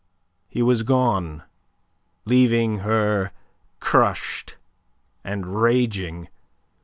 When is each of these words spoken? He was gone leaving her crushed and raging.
He 0.47 0.63
was 0.63 0.81
gone 0.81 1.43
leaving 2.25 2.79
her 2.79 3.31
crushed 3.79 4.55
and 5.23 5.61
raging. 5.61 6.27